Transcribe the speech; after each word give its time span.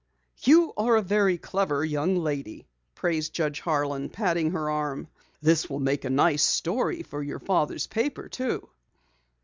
"You 0.41 0.73
are 0.77 0.95
a 0.95 1.01
very 1.03 1.37
clever 1.37 1.85
young 1.85 2.17
lady," 2.17 2.65
praised 2.95 3.35
Judge 3.35 3.59
Harlan, 3.59 4.09
patting 4.09 4.49
her 4.49 4.67
arm. 4.67 5.07
"This 5.43 5.69
will 5.69 5.79
make 5.79 6.05
a 6.05 6.09
nice 6.09 6.41
story 6.41 7.03
for 7.03 7.21
your 7.21 7.37
father's 7.37 7.85
paper 7.85 8.27
too." 8.27 8.67